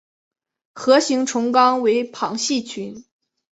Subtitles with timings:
[0.73, 3.03] 核形虫纲为旁系群。